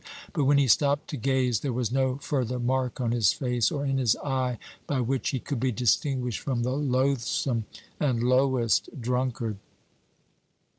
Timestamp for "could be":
5.39-5.71